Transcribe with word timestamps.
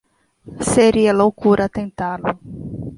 Seria 0.73 1.13
loucura 1.13 1.69
tentá-lo 1.77 2.31